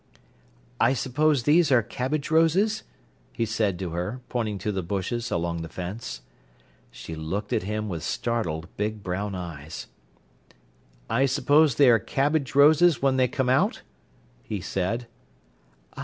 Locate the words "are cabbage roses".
1.71-2.81, 11.87-12.99